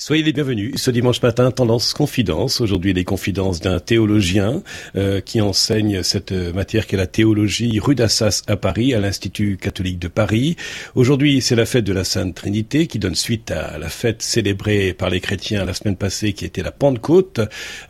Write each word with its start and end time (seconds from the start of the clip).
Soyez 0.00 0.22
les 0.22 0.32
bienvenus 0.32 0.74
ce 0.76 0.92
dimanche 0.92 1.20
matin, 1.22 1.50
Tendance 1.50 1.92
Confidence. 1.92 2.60
Aujourd'hui, 2.60 2.92
les 2.92 3.02
confidences 3.02 3.58
d'un 3.58 3.80
théologien 3.80 4.62
euh, 4.94 5.20
qui 5.20 5.40
enseigne 5.40 6.04
cette 6.04 6.30
matière 6.30 6.86
qu'est 6.86 6.96
la 6.96 7.08
théologie 7.08 7.80
rue 7.80 7.96
d'Assas 7.96 8.42
à 8.46 8.56
Paris, 8.56 8.94
à 8.94 9.00
l'Institut 9.00 9.56
catholique 9.60 9.98
de 9.98 10.06
Paris. 10.06 10.54
Aujourd'hui, 10.94 11.40
c'est 11.40 11.56
la 11.56 11.66
fête 11.66 11.82
de 11.82 11.92
la 11.92 12.04
Sainte 12.04 12.36
Trinité 12.36 12.86
qui 12.86 13.00
donne 13.00 13.16
suite 13.16 13.50
à 13.50 13.76
la 13.76 13.88
fête 13.88 14.22
célébrée 14.22 14.94
par 14.96 15.10
les 15.10 15.18
chrétiens 15.18 15.64
la 15.64 15.74
semaine 15.74 15.96
passée 15.96 16.32
qui 16.32 16.44
était 16.44 16.62
la 16.62 16.70
Pentecôte. 16.70 17.40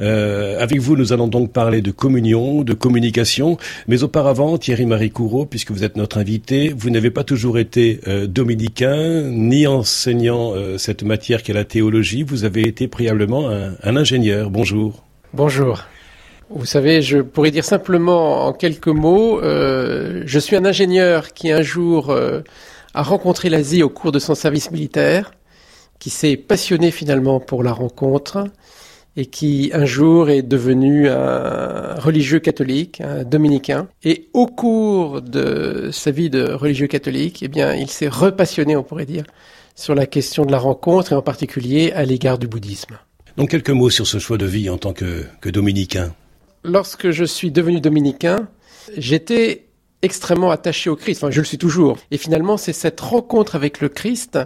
Euh, 0.00 0.58
avec 0.62 0.80
vous, 0.80 0.96
nous 0.96 1.12
allons 1.12 1.28
donc 1.28 1.52
parler 1.52 1.82
de 1.82 1.90
communion, 1.90 2.62
de 2.62 2.72
communication. 2.72 3.58
Mais 3.86 4.02
auparavant, 4.02 4.56
Thierry-Marie 4.56 5.10
Courreau, 5.10 5.44
puisque 5.44 5.72
vous 5.72 5.84
êtes 5.84 5.98
notre 5.98 6.16
invité, 6.16 6.72
vous 6.74 6.88
n'avez 6.88 7.10
pas 7.10 7.24
toujours 7.24 7.58
été 7.58 8.00
euh, 8.08 8.26
dominicain, 8.26 9.24
ni 9.24 9.66
enseignant 9.66 10.54
euh, 10.54 10.78
cette 10.78 11.02
matière 11.02 11.42
qu'est 11.42 11.52
la 11.52 11.64
théologie 11.64 11.97
vous 12.26 12.44
avez 12.44 12.62
été 12.62 12.88
préalablement 12.88 13.48
un, 13.48 13.96
ingénieur. 13.96 14.50
Bonjour. 14.50 15.04
Bonjour. 15.34 15.84
Vous 16.50 16.64
savez, 16.64 17.02
je 17.02 17.18
pourrais 17.18 17.50
dire 17.50 17.64
simplement 17.64 18.46
en 18.46 18.52
quelques 18.52 18.88
mots, 18.88 19.40
euh, 19.42 20.22
je 20.24 20.38
suis 20.38 20.56
un 20.56 20.64
ingénieur 20.64 21.32
qui 21.32 21.50
un 21.50 21.62
jour 21.62 22.10
euh, 22.10 22.40
a 22.94 23.02
rencontré 23.02 23.50
l'Asie 23.50 23.82
au 23.82 23.90
cours 23.90 24.12
de 24.12 24.18
son 24.18 24.34
service 24.34 24.70
militaire, 24.70 25.32
qui 25.98 26.10
s'est 26.10 26.36
passionné 26.36 26.90
finalement 26.90 27.40
pour 27.40 27.62
la 27.62 27.72
rencontre 27.72 28.44
et 29.16 29.26
qui 29.26 29.70
un 29.74 29.84
jour 29.84 30.30
est 30.30 30.42
devenu 30.42 31.08
un 31.08 31.96
religieux 31.96 32.38
catholique, 32.38 33.00
un 33.00 33.24
dominicain. 33.24 33.88
Et 34.04 34.28
au 34.32 34.46
cours 34.46 35.20
de 35.20 35.90
sa 35.92 36.12
vie 36.12 36.30
de 36.30 36.52
religieux 36.52 36.86
catholique, 36.86 37.42
eh 37.42 37.48
bien, 37.48 37.74
il 37.74 37.90
s'est 37.90 38.08
repassionné, 38.08 38.76
on 38.76 38.84
pourrait 38.84 39.06
dire, 39.06 39.24
sur 39.78 39.94
la 39.94 40.06
question 40.06 40.44
de 40.44 40.50
la 40.50 40.58
rencontre 40.58 41.12
et 41.12 41.14
en 41.14 41.22
particulier 41.22 41.92
à 41.92 42.04
l'égard 42.04 42.38
du 42.38 42.48
bouddhisme. 42.48 42.98
Donc 43.36 43.50
quelques 43.50 43.70
mots 43.70 43.90
sur 43.90 44.08
ce 44.08 44.18
choix 44.18 44.36
de 44.36 44.44
vie 44.44 44.68
en 44.68 44.76
tant 44.76 44.92
que, 44.92 45.24
dominicain. 45.44 46.12
Lorsque 46.64 47.12
je 47.12 47.24
suis 47.24 47.52
devenu 47.52 47.80
dominicain, 47.80 48.48
j'étais 48.96 49.66
extrêmement 50.02 50.50
attaché 50.50 50.90
au 50.90 50.96
Christ. 50.96 51.22
Enfin, 51.22 51.30
je 51.30 51.40
le 51.40 51.46
suis 51.46 51.58
toujours. 51.58 51.96
Et 52.10 52.18
finalement, 52.18 52.56
c'est 52.56 52.72
cette 52.72 53.00
rencontre 53.00 53.54
avec 53.54 53.80
le 53.80 53.88
Christ 53.88 54.40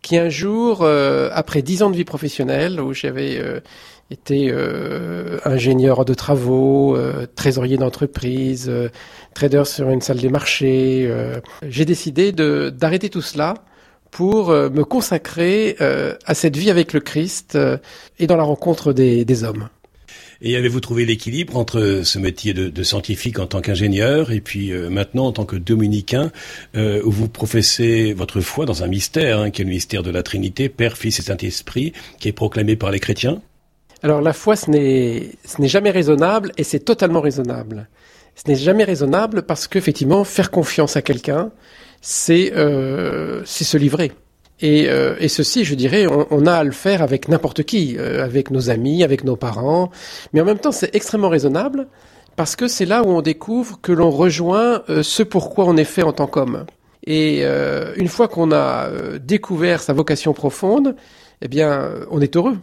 qui 0.00 0.16
un 0.16 0.30
jour, 0.30 0.80
euh, 0.80 1.28
après 1.34 1.60
dix 1.60 1.82
ans 1.82 1.90
de 1.90 1.96
vie 1.96 2.04
professionnelle, 2.04 2.80
où 2.80 2.94
j'avais 2.94 3.38
euh, 3.38 3.60
été 4.10 4.48
euh, 4.50 5.38
ingénieur 5.44 6.06
de 6.06 6.14
travaux, 6.14 6.96
trésorier 7.34 7.76
d'entreprise, 7.76 8.72
trader 9.34 9.64
sur 9.66 9.90
une 9.90 10.00
salle 10.00 10.18
des 10.18 10.30
marchés, 10.30 11.12
j'ai 11.62 11.84
décidé 11.84 12.32
d'arrêter 12.32 13.10
tout 13.10 13.20
cela 13.22 13.52
pour 14.10 14.50
euh, 14.50 14.70
me 14.70 14.84
consacrer 14.84 15.76
euh, 15.80 16.14
à 16.24 16.34
cette 16.34 16.56
vie 16.56 16.70
avec 16.70 16.92
le 16.92 17.00
Christ 17.00 17.54
euh, 17.54 17.78
et 18.18 18.26
dans 18.26 18.36
la 18.36 18.42
rencontre 18.42 18.92
des, 18.92 19.44
hommes. 19.44 19.68
Et 20.40 20.56
avez-vous 20.56 20.80
trouvé 20.80 21.04
l'équilibre 21.04 21.56
entre 21.56 22.02
ce 22.04 22.18
métier 22.18 22.54
de, 22.54 22.82
scientifique 22.82 23.38
en 23.38 23.46
tant 23.46 23.60
qu'ingénieur 23.60 24.30
et 24.30 24.40
puis 24.40 24.72
maintenant 24.72 25.26
en 25.26 25.32
tant 25.32 25.44
que 25.44 25.56
dominicain, 25.56 26.30
où 26.76 27.10
vous 27.10 27.28
professez 27.28 28.12
votre 28.12 28.40
foi 28.40 28.64
dans 28.64 28.84
un 28.84 28.86
mystère, 28.86 29.40
hein, 29.40 29.50
qui 29.50 29.62
est 29.62 29.64
le 29.64 29.70
mystère 29.70 30.04
de 30.04 30.10
la 30.10 30.22
Trinité, 30.22 30.68
Père, 30.68 30.96
Fils 30.96 31.18
et 31.18 31.22
Saint-Esprit, 31.22 31.92
qui 32.20 32.28
est 32.28 32.32
proclamé 32.32 32.76
par 32.76 32.92
les 32.92 33.00
chrétiens? 33.00 33.42
Alors 34.02 34.20
la 34.20 34.32
foi, 34.32 34.54
ce 34.54 34.70
n'est 34.70 35.68
jamais 35.68 35.90
raisonnable 35.90 36.52
et 36.56 36.62
c'est 36.62 36.80
totalement 36.80 37.20
raisonnable. 37.20 37.88
Ce 38.36 38.48
n'est 38.48 38.56
jamais 38.56 38.84
raisonnable 38.84 39.42
parce 39.42 39.66
qu'effectivement, 39.66 40.22
faire 40.22 40.52
confiance 40.52 40.96
à 40.96 41.02
quelqu'un, 41.02 41.50
c'est 42.00 42.52
euh, 42.54 43.44
se 43.44 43.76
livrer. 43.76 44.12
Et, 44.60 44.88
euh, 44.88 45.14
et, 45.20 45.28
ceci, 45.28 45.64
je 45.64 45.74
dirais, 45.74 46.06
on, 46.08 46.46
a 46.46 46.54
à 46.54 46.64
le 46.64 46.72
faire 46.72 47.02
avec 47.02 47.28
n'importe 47.28 47.62
qui, 47.62 47.96
euh, 47.96 48.24
avec 48.24 48.50
nos 48.50 48.70
amis, 48.70 49.04
avec 49.04 49.22
nos 49.24 49.36
parents. 49.36 49.90
Mais 50.32 50.40
en 50.40 50.44
même 50.44 50.58
temps, 50.58 50.72
c'est 50.72 50.94
extrêmement 50.94 51.28
raisonnable 51.28 51.86
parce 52.34 52.56
que 52.56 52.66
c'est 52.66 52.84
là 52.84 53.02
où 53.04 53.08
on 53.08 53.22
découvre 53.22 53.80
que 53.80 53.92
l'on 53.92 54.10
rejoint 54.10 54.82
euh, 54.88 55.02
ce 55.02 55.22
pourquoi 55.22 55.64
on 55.66 55.76
est 55.76 55.84
fait 55.84 56.02
en 56.02 56.12
tant 56.12 56.26
qu'homme. 56.26 56.66
Et 57.06 57.42
une 57.96 58.08
fois 58.08 58.28
qu'on 58.28 58.52
a 58.52 58.90
découvert 59.18 59.80
sa 59.80 59.94
vocation 59.94 60.34
profonde, 60.34 60.94
eh 61.40 61.48
bien, 61.48 61.90
on 62.10 62.20
est 62.20 62.36
heureux. 62.36 62.58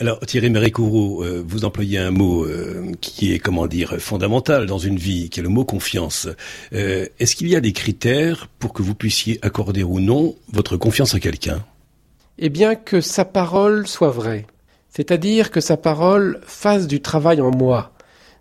Alors 0.00 0.20
Thierry 0.20 0.48
Méricourou, 0.48 1.24
euh, 1.24 1.42
vous 1.44 1.64
employez 1.64 1.98
un 1.98 2.12
mot 2.12 2.44
euh, 2.44 2.92
qui 3.00 3.32
est, 3.32 3.40
comment 3.40 3.66
dire, 3.66 3.96
fondamental 3.98 4.66
dans 4.66 4.78
une 4.78 4.96
vie, 4.96 5.28
qui 5.28 5.40
est 5.40 5.42
le 5.42 5.48
mot 5.48 5.64
confiance. 5.64 6.28
Euh, 6.72 7.06
est-ce 7.18 7.34
qu'il 7.34 7.48
y 7.48 7.56
a 7.56 7.60
des 7.60 7.72
critères 7.72 8.48
pour 8.60 8.72
que 8.72 8.82
vous 8.82 8.94
puissiez 8.94 9.40
accorder 9.42 9.82
ou 9.82 9.98
non 9.98 10.36
votre 10.52 10.76
confiance 10.76 11.16
à 11.16 11.20
quelqu'un? 11.20 11.64
Eh 12.38 12.48
bien 12.48 12.76
que 12.76 13.00
sa 13.00 13.24
parole 13.24 13.88
soit 13.88 14.10
vraie, 14.10 14.46
c'est-à-dire 14.88 15.50
que 15.50 15.60
sa 15.60 15.76
parole 15.76 16.38
fasse 16.46 16.86
du 16.86 17.00
travail 17.00 17.40
en 17.40 17.50
moi, 17.50 17.90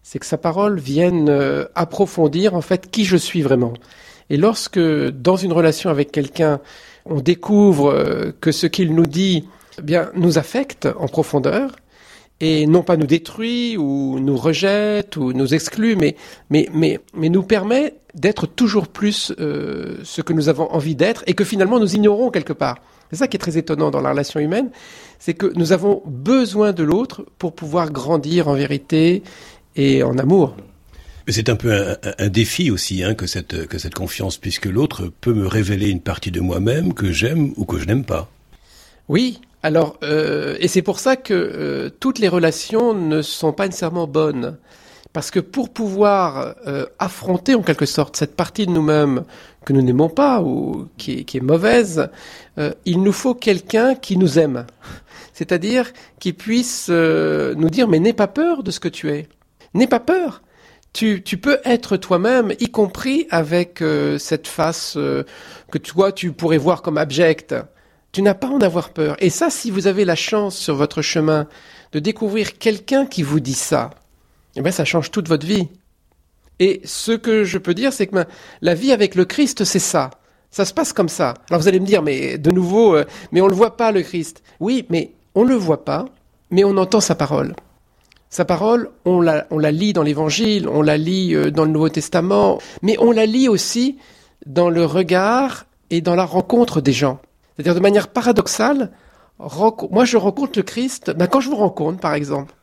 c'est 0.04 0.20
que 0.20 0.28
sa 0.28 0.38
parole 0.38 0.80
vienne 0.80 1.68
approfondir 1.74 2.54
en 2.54 2.62
fait 2.62 2.92
qui 2.92 3.04
je 3.04 3.18
suis 3.18 3.42
vraiment. 3.42 3.74
Et 4.30 4.38
lorsque 4.38 4.80
dans 4.80 5.38
une 5.38 5.54
relation 5.54 5.90
avec 5.90 6.12
quelqu'un, 6.12 6.60
on 7.06 7.20
découvre 7.20 8.32
que 8.40 8.52
ce 8.52 8.68
qu'il 8.68 8.94
nous 8.94 9.08
dit 9.08 9.48
eh 9.80 9.82
bien, 9.82 10.12
nous 10.16 10.38
affecte 10.38 10.88
en 10.98 11.08
profondeur 11.08 11.76
et 12.40 12.68
non 12.68 12.84
pas 12.84 12.98
nous 12.98 13.08
détruit 13.08 13.78
ou 13.78 14.20
nous 14.20 14.38
rejette 14.38 15.18
ou 15.18 15.34
nous 15.34 15.54
exclut, 15.54 15.96
mais, 15.96 16.16
mais, 16.50 16.70
mais, 16.74 17.00
mais 17.16 17.30
nous 17.30 17.44
permet 17.44 17.96
d'être 18.14 18.46
toujours 18.48 18.88
plus 18.88 19.34
euh, 19.40 19.98
ce 20.04 20.22
que 20.22 20.34
nous 20.34 20.50
avons 20.50 20.72
envie 20.72 20.96
d'être 20.96 21.24
et 21.28 21.34
que 21.34 21.44
finalement 21.44 21.80
nous 21.80 21.96
ignorons 21.96 22.30
quelque 22.30 22.54
part. 22.54 22.78
C'est 23.10 23.18
ça 23.18 23.28
qui 23.28 23.38
est 23.38 23.40
très 23.40 23.58
étonnant 23.58 23.90
dans 23.90 24.02
la 24.02 24.12
relation 24.12 24.40
humaine, 24.40 24.70
c'est 25.20 25.34
que 25.34 25.52
nous 25.56 25.72
avons 25.72 26.04
besoin 26.06 26.74
de 26.74 26.84
l'autre 26.84 27.26
pour 27.40 27.54
pouvoir 27.54 27.92
grandir 27.92 28.48
en 28.48 28.54
vérité 28.54 29.24
et 29.76 30.04
en 30.04 30.18
amour. 30.18 30.56
C'est 31.30 31.50
un 31.50 31.56
peu 31.56 31.74
un, 31.74 31.98
un 32.20 32.30
défi 32.30 32.72
aussi 32.72 33.04
hein, 33.04 33.14
que, 33.14 33.28
cette, 33.28 33.68
que 33.68 33.78
cette 33.78 33.96
confiance, 33.96 34.38
puisque 34.38 34.66
l'autre 34.66 35.12
peut 35.22 35.34
me 35.34 35.46
révéler 35.46 35.90
une 35.90 36.02
partie 36.02 36.32
de 36.32 36.40
moi-même 36.40 36.94
que 36.94 37.12
j'aime 37.12 37.54
ou 37.58 37.66
que 37.66 37.78
je 37.80 37.86
n'aime 37.86 38.06
pas. 38.06 38.30
Oui, 39.10 39.40
alors, 39.64 39.98
euh, 40.04 40.56
et 40.60 40.68
c'est 40.68 40.82
pour 40.82 41.00
ça 41.00 41.16
que 41.16 41.34
euh, 41.34 41.90
toutes 42.00 42.20
les 42.20 42.28
relations 42.28 42.94
ne 42.94 43.22
sont 43.22 43.54
pas 43.54 43.66
nécessairement 43.66 44.08
bonnes. 44.08 44.58
Parce 45.14 45.32
que 45.32 45.40
pour 45.40 45.70
pouvoir 45.74 46.56
euh, 46.68 46.86
affronter 47.00 47.56
en 47.56 47.64
quelque 47.64 47.88
sorte 47.88 48.16
cette 48.16 48.36
partie 48.36 48.68
de 48.68 48.72
nous-mêmes 48.72 49.24
que 49.66 49.74
nous 49.74 49.82
n'aimons 49.82 50.10
pas 50.10 50.42
ou 50.42 50.88
qui 50.98 51.20
est, 51.20 51.24
qui 51.24 51.38
est 51.38 51.42
mauvaise, 51.42 52.10
il 52.86 53.04
nous 53.04 53.12
faut 53.12 53.34
quelqu'un 53.34 53.96
qui 53.96 54.16
nous 54.16 54.40
aime. 54.40 54.66
C'est-à-dire 55.34 55.92
qui 56.20 56.34
puisse 56.34 56.90
nous 56.90 57.70
dire 57.70 57.88
mais 57.88 58.00
n'aie 58.00 58.14
pas 58.14 58.28
peur 58.28 58.64
de 58.64 58.72
ce 58.72 58.80
que 58.80 58.88
tu 58.88 59.10
es. 59.10 59.28
N'aie 59.74 59.88
pas 59.88 60.00
peur. 60.00 60.42
Tu, 60.94 61.22
tu, 61.22 61.38
peux 61.38 61.60
être 61.66 61.98
toi-même, 61.98 62.54
y 62.60 62.70
compris 62.70 63.28
avec 63.30 63.84
cette 64.20 64.48
face 64.48 64.94
que 64.94 65.78
toi 65.78 66.12
tu 66.12 66.32
pourrais 66.32 66.58
voir 66.58 66.82
comme 66.82 66.98
abjecte. 66.98 67.54
Tu 68.12 68.22
n'as 68.22 68.34
pas 68.34 68.48
à 68.48 68.52
en 68.52 68.62
avoir 68.62 68.92
peur. 68.92 69.16
Et 69.20 69.30
ça, 69.30 69.50
si 69.50 69.70
vous 69.72 69.88
avez 69.88 70.06
la 70.06 70.16
chance 70.16 70.58
sur 70.58 70.76
votre 70.76 71.02
chemin 71.02 71.48
de 71.92 72.00
découvrir 72.00 72.58
quelqu'un 72.58 73.06
qui 73.06 73.24
vous 73.24 73.40
dit 73.40 73.54
ça, 73.54 73.92
eh 74.56 74.62
bien, 74.62 74.72
ça 74.72 74.86
change 74.86 75.12
toute 75.12 75.28
votre 75.28 75.46
vie. 75.46 75.68
Et 76.60 76.82
ce 76.84 77.12
que 77.12 77.44
je 77.44 77.58
peux 77.58 77.74
dire, 77.74 77.94
c'est 77.94 78.08
que 78.08 78.26
la 78.62 78.74
vie 78.74 78.92
avec 78.92 79.16
le 79.16 79.26
Christ, 79.26 79.64
c'est 79.64 79.80
ça. 79.80 80.10
Ça 80.50 80.66
se 80.66 80.74
passe 80.74 80.94
comme 80.94 81.10
ça. 81.10 81.36
Alors 81.50 81.62
vous 81.62 81.68
allez 81.68 81.80
me 81.80 81.86
dire, 81.86 82.02
mais 82.02 82.38
de 82.38 82.52
nouveau, 82.52 82.96
euh, 82.96 83.06
mais 83.32 83.42
on 83.42 83.46
ne 83.46 83.52
le 83.52 83.56
voit 83.56 83.78
pas, 83.78 83.92
le 83.92 84.02
Christ. 84.02 84.42
Oui, 84.60 84.86
mais 84.90 85.12
on 85.36 85.44
ne 85.44 85.50
le 85.50 85.56
voit 85.56 85.86
pas, 85.86 86.06
mais 86.50 86.64
on 86.64 86.78
entend 86.78 87.02
sa 87.02 87.16
parole. 87.16 87.56
Sa 88.30 88.44
parole, 88.44 88.90
on 89.06 89.22
la, 89.22 89.46
on 89.52 89.60
la 89.60 89.72
lit 89.72 89.94
dans 89.94 90.04
l'Évangile, 90.04 90.68
on 90.68 90.82
la 90.82 90.98
lit 90.98 91.36
euh, 91.36 91.52
dans 91.52 91.66
le 91.66 91.72
Nouveau 91.72 91.90
Testament, 91.90 92.60
mais 92.82 92.98
on 93.00 93.12
la 93.12 93.26
lit 93.26 93.48
aussi 93.48 93.98
dans 94.46 94.70
le 94.70 94.86
regard 94.86 95.66
et 95.90 96.02
dans 96.02 96.16
la 96.16 96.26
rencontre 96.26 96.82
des 96.82 96.94
gens. 96.94 97.20
C'est-à-dire 97.58 97.76
de 97.76 97.80
manière 97.80 98.08
paradoxale, 98.08 98.92
moi 99.40 100.06
je 100.06 100.18
rencontre 100.18 100.60
le 100.60 100.64
Christ 100.64 101.12
ben, 101.12 101.28
quand 101.28 101.42
je 101.42 101.50
vous 101.50 101.56
rencontre 101.56 102.00
par 102.00 102.14
exemple. 102.14 102.54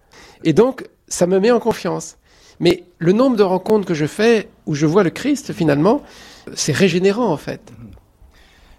Et 0.44 0.52
donc 0.52 0.86
ça 1.08 1.26
me 1.26 1.38
met 1.40 1.50
en 1.50 1.60
confiance. 1.60 2.16
Mais 2.60 2.84
le 2.98 3.12
nombre 3.12 3.36
de 3.36 3.42
rencontres 3.42 3.86
que 3.86 3.94
je 3.94 4.06
fais 4.06 4.48
où 4.66 4.74
je 4.74 4.86
vois 4.86 5.02
le 5.02 5.10
Christ 5.10 5.52
finalement, 5.52 6.02
c'est 6.54 6.72
régénérant 6.72 7.30
en 7.32 7.36
fait. 7.36 7.72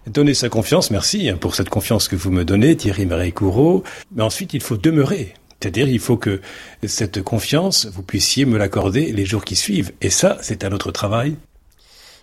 Donner 0.06 0.34
sa 0.34 0.48
confiance, 0.48 0.92
merci 0.92 1.28
hein, 1.28 1.36
pour 1.36 1.56
cette 1.56 1.68
confiance 1.68 2.06
que 2.06 2.14
vous 2.14 2.30
me 2.30 2.44
donnez, 2.44 2.76
Thierry 2.76 3.06
Marie 3.06 3.32
Courreau. 3.32 3.82
Mais 4.14 4.22
ensuite, 4.22 4.54
il 4.54 4.62
faut 4.62 4.76
demeurer. 4.76 5.34
C'est-à-dire, 5.60 5.88
il 5.88 5.98
faut 5.98 6.16
que 6.16 6.40
cette 6.86 7.22
confiance, 7.22 7.86
vous 7.86 8.02
puissiez 8.02 8.44
me 8.44 8.56
l'accorder 8.56 9.12
les 9.12 9.24
jours 9.24 9.44
qui 9.44 9.56
suivent. 9.56 9.92
Et 10.00 10.10
ça, 10.10 10.38
c'est 10.42 10.64
un 10.64 10.70
autre 10.70 10.92
travail. 10.92 11.36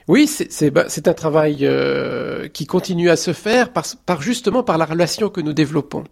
Oui, 0.08 0.28
c'est 0.28 0.70
bah, 0.72 0.86
un 1.06 1.14
travail 1.14 1.60
euh, 1.62 2.48
qui 2.50 2.66
continue 2.66 3.10
à 3.10 3.16
se 3.16 3.34
faire 3.34 3.72
par, 3.72 3.86
par, 4.06 4.22
justement 4.22 4.64
par 4.64 4.78
la 4.78 4.86
relation 4.86 5.30
que 5.30 5.42
nous 5.42 5.54
développons. 5.54 6.04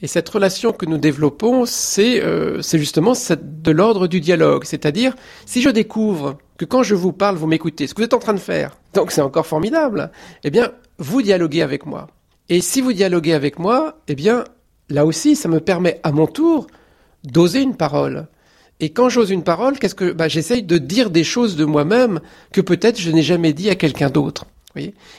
Et 0.00 0.08
cette 0.08 0.28
relation 0.28 0.72
que 0.72 0.84
nous 0.84 0.98
développons, 0.98 1.64
c'est 1.64 2.20
euh, 2.20 2.60
justement 2.60 3.12
de 3.40 3.70
l'ordre 3.70 4.08
du 4.08 4.20
dialogue. 4.20 4.64
C'est-à-dire, 4.64 5.14
si 5.46 5.62
je 5.62 5.70
découvre 5.70 6.38
que 6.58 6.64
quand 6.64 6.82
je 6.82 6.96
vous 6.96 7.12
parle, 7.12 7.36
vous 7.36 7.46
m'écoutez, 7.46 7.86
ce 7.86 7.94
que 7.94 8.00
vous 8.00 8.06
êtes 8.06 8.14
en 8.14 8.18
train 8.18 8.34
de 8.34 8.40
faire, 8.40 8.76
donc 8.94 9.12
c'est 9.12 9.20
encore 9.20 9.46
formidable, 9.46 10.10
eh 10.42 10.50
bien, 10.50 10.72
vous 10.98 11.22
dialoguez 11.22 11.62
avec 11.62 11.86
moi. 11.86 12.08
Et 12.48 12.60
si 12.60 12.80
vous 12.80 12.92
dialoguez 12.92 13.32
avec 13.32 13.60
moi, 13.60 14.00
eh 14.08 14.16
bien, 14.16 14.42
là 14.88 15.06
aussi, 15.06 15.36
ça 15.36 15.48
me 15.48 15.60
permet 15.60 16.00
à 16.02 16.10
mon 16.10 16.26
tour 16.26 16.66
d'oser 17.22 17.62
une 17.62 17.76
parole. 17.76 18.26
Et 18.82 18.90
quand 18.90 19.08
j'ose 19.08 19.30
une 19.30 19.44
parole, 19.44 19.78
qu'est-ce 19.78 19.94
que 19.94 20.10
bah, 20.10 20.26
j'essaye 20.26 20.64
de 20.64 20.76
dire 20.76 21.08
des 21.08 21.22
choses 21.22 21.54
de 21.54 21.64
moi-même 21.64 22.20
que 22.52 22.60
peut-être 22.60 23.00
je 23.00 23.12
n'ai 23.12 23.22
jamais 23.22 23.52
dit 23.52 23.70
à 23.70 23.76
quelqu'un 23.76 24.10
d'autre. 24.10 24.44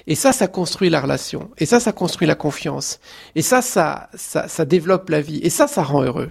Et 0.06 0.16
ça, 0.16 0.34
ça 0.34 0.48
construit 0.48 0.90
la 0.90 1.00
relation. 1.00 1.50
Et 1.58 1.66
ça, 1.66 1.80
ça 1.80 1.94
construit 1.94 2.28
la 2.28 2.36
confiance. 2.36 3.00
Et 3.36 3.42
ça, 3.42 3.62
ça, 3.62 4.10
ça, 4.16 4.50
ça 4.50 4.66
développe 4.66 5.10
la 5.10 5.22
vie. 5.22 5.40
Et 5.44 5.50
ça, 5.50 5.68
ça 5.68 5.82
rend 5.82 6.04
heureux. 6.04 6.30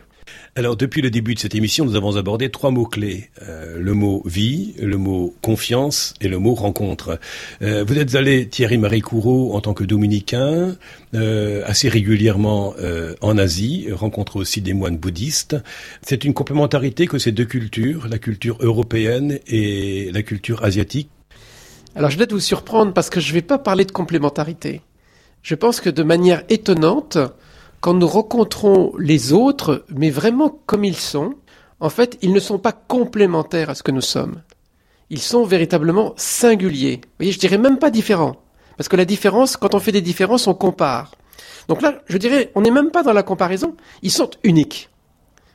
Alors 0.55 0.77
depuis 0.77 1.01
le 1.01 1.11
début 1.11 1.35
de 1.35 1.39
cette 1.39 1.55
émission, 1.55 1.85
nous 1.85 1.97
avons 1.97 2.17
abordé 2.17 2.51
trois 2.51 2.71
mots 2.71 2.85
clés 2.85 3.31
euh, 3.43 3.79
le 3.79 3.95
mot 3.95 4.23
vie, 4.27 4.75
le 4.81 4.99
mot 4.99 5.35
confiance 5.41 6.15
et 6.21 6.29
le 6.29 6.39
mot 6.39 6.55
rencontre. 6.55 7.19
Euh, 7.63 7.85
vous 7.87 7.99
êtes 7.99 8.15
allé 8.15 8.49
Thierry 8.49 8.77
Marie 8.77 9.01
Courreau 9.01 9.55
en 9.55 9.61
tant 9.61 9.73
que 9.73 9.85
dominicain 9.85 10.77
euh, 11.15 11.63
assez 11.65 11.89
régulièrement 11.89 12.75
en 13.21 13.39
Asie, 13.39 13.89
rencontre 13.93 14.37
aussi 14.37 14.61
des 14.61 14.75
moines 14.75 14.97
bouddhistes. 14.97 15.57
C'est 16.03 16.25
une 16.25 16.35
complémentarité 16.35 17.07
que 17.07 17.19
ces 17.19 17.33
deux 17.33 17.45
cultures, 17.45 18.09
la 18.09 18.19
culture 18.19 18.59
européenne 18.61 19.39
et 19.47 20.11
la 20.13 20.23
culture 20.23 20.65
asiatique, 20.65 21.09
alors 21.95 22.11
je 22.11 22.19
vais 22.19 22.27
vous 22.29 22.41
surprendre 22.41 22.93
parce 22.95 23.11
que 23.11 23.21
je 23.21 23.29
ne 23.29 23.35
vais 23.35 23.43
pas 23.43 23.59
parler 23.59 23.85
de 23.85 23.93
complémentarité. 23.93 24.81
Je 25.43 25.55
pense 25.55 25.81
que 25.81 25.91
de 25.91 26.03
manière 26.03 26.43
étonnante, 26.49 27.19
quand 27.83 27.95
nous 27.95 28.07
rencontrons 28.07 28.93
les 28.97 29.33
autres, 29.33 29.85
mais 29.89 30.09
vraiment 30.09 30.57
comme 30.67 30.85
ils 30.85 30.97
sont, 30.97 31.35
en 31.81 31.91
fait, 31.91 32.17
ils 32.23 32.33
ne 32.33 32.39
sont 32.39 32.61
pas 32.61 32.71
complémentaires 32.71 33.71
à 33.71 33.75
ce 33.75 33.83
que 33.83 33.91
nous 33.91 34.01
sommes. 34.01 34.41
Ils 35.11 35.21
sont 35.21 35.43
véritablement 35.45 36.15
singuliers. 36.17 37.01
Vous 37.03 37.11
voyez, 37.19 37.33
je 37.33 37.41
dirais 37.41 37.59
même 37.59 37.79
pas 37.79 37.91
différents. 37.91 38.37
Parce 38.77 38.89
que 38.89 38.95
la 38.95 39.05
différence, 39.05 39.57
quand 39.57 39.75
on 39.75 39.81
fait 39.81 39.91
des 39.91 40.01
différences, 40.01 40.47
on 40.47 40.55
compare. 40.55 41.17
Donc 41.67 41.83
là, 41.83 41.99
je 42.07 42.19
dirais, 42.19 42.53
on 42.55 42.61
n'est 42.61 42.71
même 42.71 42.93
pas 42.93 43.03
dans 43.03 43.13
la 43.13 43.25
comparaison. 43.25 43.75
Ils 44.03 44.13
sont 44.13 44.31
uniques. 44.45 44.89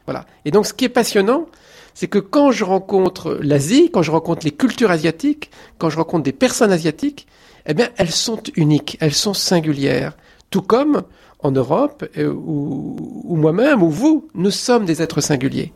Voilà. 0.05 0.25
Et 0.43 0.51
donc, 0.51 0.65
ce 0.65 0.73
qui 0.73 0.83
est 0.83 0.89
passionnant, 0.89 1.45
c'est 1.93 2.09
que 2.09 2.19
quand 2.19 2.51
je 2.51 2.65
rencontre 2.65 3.39
l'Asie, 3.41 3.89
quand 3.89 4.01
je 4.01 4.11
rencontre 4.11 4.45
les 4.45 4.51
cultures 4.51 4.91
asiatiques, 4.91 5.49
quand 5.77 5.89
je 5.89 5.95
rencontre 5.95 6.23
des 6.23 6.33
personnes 6.33 6.73
asiatiques, 6.73 7.25
eh 7.65 7.73
bien, 7.73 7.87
elles 7.95 8.11
sont 8.11 8.41
uniques, 8.57 8.97
elles 8.99 9.13
sont 9.13 9.33
singulières. 9.33 10.17
Tout 10.49 10.61
comme 10.61 11.03
en 11.39 11.51
Europe, 11.51 12.05
euh, 12.17 12.31
ou, 12.33 13.35
moi-même, 13.35 13.83
ou 13.83 13.89
vous, 13.89 14.27
nous 14.33 14.51
sommes 14.51 14.85
des 14.85 15.01
êtres 15.01 15.21
singuliers. 15.21 15.71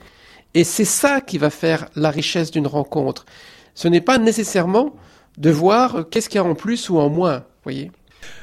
Et 0.54 0.63
c'est 0.63 0.86
ça 0.86 1.22
qui 1.22 1.38
va 1.38 1.50
faire 1.50 1.88
la 1.96 2.10
richesse 2.10 2.52
d'une 2.52 2.68
rencontre. 2.68 3.25
Ce 3.75 3.88
n'est 3.88 4.02
pas 4.02 4.18
nécessairement 4.18 4.96
de 5.38 5.50
voir 5.50 6.06
qu'est-ce 6.10 6.30
qu'il 6.30 6.38
y 6.38 6.44
a 6.44 6.44
en 6.44 6.56
plus 6.56 6.90
ou 6.90 6.98
en 6.98 7.10
moins, 7.10 7.46
voyez. 7.63 7.92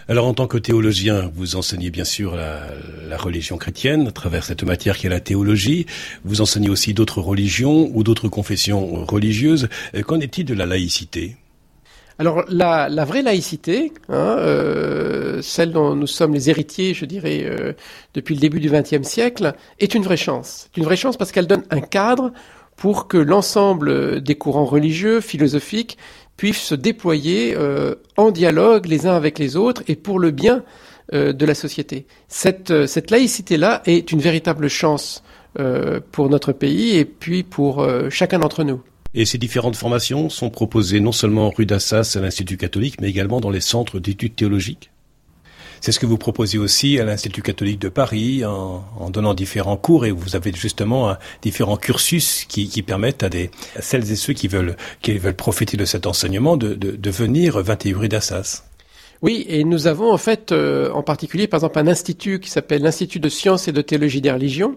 Alors 0.09 0.27
en 0.27 0.35
tant 0.35 0.47
que 0.47 0.59
théologien, 0.59 1.31
vous 1.35 1.57
enseignez 1.57 1.91
bien 1.91 2.05
sûr 2.05 2.35
la, 2.35 3.17
religion 3.17 3.59
chrétienne 3.59 4.09
à 4.09 4.11
travers 4.11 4.45
cette 4.45 4.63
matière 4.63 4.97
qui 4.97 5.07
est 5.07 5.11
la 5.11 5.21
théologie. 5.21 5.87
Vous 6.25 6.41
enseignez 6.41 6.71
aussi 6.71 6.95
d'autres 6.95 7.21
religions 7.21 7.91
ou 7.93 8.05
d'autres 8.05 8.29
confessions 8.29 9.05
religieuses. 9.05 9.69
Euh, 9.95 10.03
qu'en 10.03 10.21
est-il 10.21 10.45
de 10.45 10.55
la 10.55 10.67
laïcité? 10.67 11.37
Alors 12.19 12.45
la, 12.49 13.05
vraie 13.05 13.23
laïcité, 13.23 13.93
hein, 14.09 14.37
euh, 14.39 15.41
celle 15.41 15.71
dont 15.71 15.95
nous 15.95 16.09
sommes 16.09 16.35
les 16.35 16.51
héritiers, 16.51 16.93
je 16.93 17.05
dirais, 17.05 17.45
euh, 17.45 17.75
depuis 18.15 18.35
le 18.35 18.41
début 18.41 18.59
du 18.59 18.69
XXe 18.69 19.07
siècle, 19.07 19.55
est 19.79 19.95
une 19.95 20.03
vraie 20.03 20.17
chance. 20.17 20.69
Une 20.77 20.83
vraie 20.83 20.97
chance 20.97 21.17
parce 21.17 21.31
qu'elle 21.31 21.47
donne 21.47 21.63
un 21.71 21.81
cadre 21.81 22.33
pour 22.75 23.07
que 23.07 23.19
l'ensemble 23.19 24.21
des 24.21 24.35
courants 24.35 24.65
religieux, 24.65 25.21
philosophiques, 25.21 25.97
puissent 26.37 26.59
se 26.63 26.75
déployer 26.75 27.55
euh, 27.57 27.95
en 28.17 28.33
dialogue 28.33 28.87
les 28.87 29.07
uns 29.07 29.15
avec 29.15 29.39
les 29.39 29.57
autres 29.57 29.83
et 29.87 29.95
pour 29.95 30.19
le 30.19 30.31
bien 30.31 30.65
de 31.11 31.47
la 31.47 31.55
société. 31.55 32.07
Cette, 32.29 32.85
cette 32.87 33.11
laïcité-là 33.11 33.81
est 33.87 34.13
une 34.13 34.21
véritable 34.21 34.69
chance 34.69 35.23
pour 36.13 36.29
notre 36.29 36.53
pays 36.53 36.99
et 36.99 37.07
puis 37.07 37.45
pour 37.45 37.83
chacun 38.11 38.41
d'entre 38.41 38.63
nous. 38.63 38.83
Et 39.15 39.25
ces 39.25 39.39
différentes 39.39 39.77
formations 39.77 40.29
sont 40.29 40.51
proposées 40.51 41.01
non 41.01 41.13
seulement 41.13 41.51
rue 41.51 41.67
d'Assas 41.67 42.15
à 42.17 42.21
l'Institut 42.21 42.57
catholique, 42.57 43.01
mais 43.01 43.09
également 43.09 43.41
dans 43.41 43.51
les 43.51 43.61
centres 43.61 43.99
d'études 43.99 44.37
théologiques 44.37 44.91
c'est 45.81 45.93
ce 45.93 46.01
que 46.01 46.07
vous 46.07 46.19
proposez 46.19 46.59
aussi 46.59 46.99
à 46.99 47.05
l'Institut 47.05 47.43
catholique 47.43 47.81
de 47.81 47.89
Paris 47.89 48.45
en, 48.45 49.11
donnant 49.11 49.35
différents 49.35 49.77
cours 49.77 50.07
et 50.07 50.11
vous 50.11 50.37
avez 50.37 50.53
justement 50.53 51.17
différents 51.43 51.77
cursus 51.77 52.45
qui, 52.45 52.83
permettent 52.83 53.23
à, 53.23 53.29
des, 53.29 53.51
celles 53.81 54.11
et 54.11 54.17
ceux 54.17 54.33
qui 54.33 54.49
veulent, 54.49 54.77
qui 55.03 55.17
veulent 55.19 55.35
profiter 55.35 55.77
de 55.77 55.85
cet 55.85 56.07
enseignement 56.07 56.57
de, 56.57 56.75
de, 56.75 57.11
venir 57.11 57.59
21 57.59 57.99
rue 57.99 58.09
d'Assas. 58.09 58.65
Oui, 59.23 59.45
et 59.49 59.65
nous 59.65 59.87
avons 59.89 60.13
en 60.13 60.19
fait 60.19 60.53
euh, 60.53 60.93
en 60.93 61.03
particulier 61.03 61.49
par 61.49 61.59
exemple 61.59 61.79
un 61.81 61.89
institut 61.89 62.39
qui 62.39 62.51
s'appelle 62.51 62.83
l'Institut 62.83 63.19
de 63.19 63.29
sciences 63.29 63.67
et 63.67 63.73
de 63.73 63.83
théologie 63.83 64.21
des 64.21 64.31
religions 64.31 64.77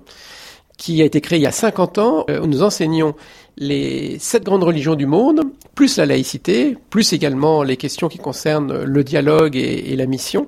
qui 0.77 0.99
a 1.03 1.05
été 1.05 1.21
créé 1.21 1.37
il 1.37 1.43
y 1.43 1.47
a 1.47 1.51
50 1.51 1.97
ans, 1.99 2.25
euh, 2.29 2.41
où 2.41 2.47
nous 2.47 2.63
enseignons 2.63 3.13
les 3.61 4.17
sept 4.19 4.43
grandes 4.43 4.63
religions 4.63 4.95
du 4.95 5.05
monde, 5.05 5.43
plus 5.75 5.97
la 5.97 6.07
laïcité, 6.07 6.75
plus 6.89 7.13
également 7.13 7.61
les 7.61 7.77
questions 7.77 8.09
qui 8.09 8.17
concernent 8.17 8.83
le 8.83 9.03
dialogue 9.03 9.55
et 9.55 9.95
la 9.95 10.07
mission. 10.07 10.47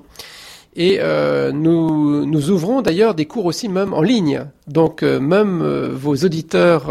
Et 0.76 0.98
euh, 1.00 1.52
nous, 1.52 2.26
nous 2.26 2.50
ouvrons 2.50 2.82
d'ailleurs 2.82 3.14
des 3.14 3.26
cours 3.26 3.46
aussi 3.46 3.70
même 3.70 3.94
en 3.94 4.02
ligne. 4.02 4.46
Donc 4.68 5.04
euh, 5.04 5.20
même 5.20 5.62
euh, 5.62 5.90
vos 5.94 6.16
auditeurs 6.16 6.90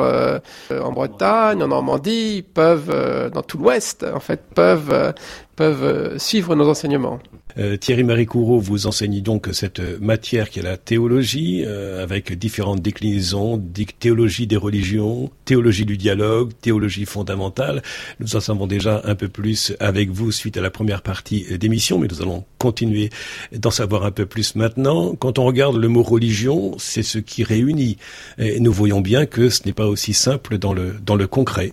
en 0.71 0.93
Bretagne, 0.93 1.63
en 1.63 1.69
Normandie, 1.69 2.45
peuvent, 2.55 3.31
dans 3.33 3.43
tout 3.43 3.59
l'Ouest, 3.59 4.05
en 4.05 4.21
fait, 4.21 4.43
peuvent 4.55 5.15
peuvent 5.57 6.19
suivre 6.19 6.55
nos 6.55 6.69
enseignements. 6.69 7.21
Euh, 7.59 7.77
Thierry 7.77 8.05
Marie 8.05 8.27
Courreau 8.27 8.59
vous 8.59 8.87
enseigne 8.87 9.21
donc 9.21 9.49
cette 9.53 9.81
matière 10.01 10.49
qui 10.49 10.61
est 10.61 10.63
la 10.63 10.77
théologie, 10.77 11.65
euh, 11.67 12.03
avec 12.03 12.33
différentes 12.39 12.81
déclinaisons, 12.81 13.63
théologie 13.99 14.47
des 14.47 14.57
religions, 14.57 15.31
théologie 15.45 15.85
du 15.85 15.97
dialogue, 15.97 16.53
théologie 16.61 17.05
fondamentale. 17.05 17.83
Nous 18.21 18.37
en 18.37 18.41
savons 18.41 18.67
déjà 18.67 19.03
un 19.05 19.15
peu 19.15 19.29
plus 19.29 19.75
avec 19.81 20.11
vous 20.11 20.33
suite 20.33 20.57
à 20.57 20.61
la 20.61 20.71
première 20.71 21.03
partie 21.03 21.59
d'émission, 21.59 21.99
mais 21.99 22.09
nous 22.09 22.23
allons 22.23 22.45
continuer 22.59 23.11
d'en 23.53 23.71
savoir 23.71 24.05
un 24.05 24.13
peu 24.13 24.27
plus 24.27 24.57
maintenant. 24.57 25.15
Quand 25.15 25.39
on 25.39 25.45
regarde 25.45 25.77
le 25.77 25.89
mot 25.89 26.03
religion, 26.03 26.77
c'est 26.79 27.03
ce 27.03 27.19
qui 27.19 27.45
réunit. 27.45 27.62
Et 28.39 28.61
nous 28.61 28.73
voyons 28.73 29.01
bien 29.01 29.27
que 29.27 29.51
ce 29.51 29.63
n'est 29.67 29.73
pas 29.73 29.87
aussi 29.87 30.13
simple 30.13 30.59
dans 30.59 30.73
le, 30.73 30.95
dans 31.05 31.17
le 31.17 31.27
concret. 31.27 31.73